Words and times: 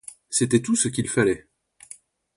C'était 0.31 0.63
tout 0.63 0.75
ce 0.75 0.87
qu'il 0.87 1.07
fallait. 1.07 1.47